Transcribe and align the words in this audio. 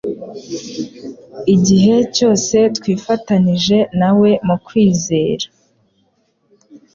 Igihe 1.55 1.95
cyose 2.15 2.57
twifatanije 2.77 3.77
na 3.99 4.09
we 4.19 4.31
mu 4.47 4.55
kwizera, 4.65 5.45